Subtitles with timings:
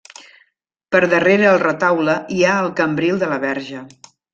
[0.95, 3.89] Per darrere el retaule hi ha el cambril de la Verge.